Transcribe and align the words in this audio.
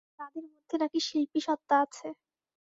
তাঁদের 0.19 0.45
মধ্যে 0.53 0.75
নাকি 0.81 0.99
শিল্পীসত্তা 1.07 1.75
আছে। 1.83 2.07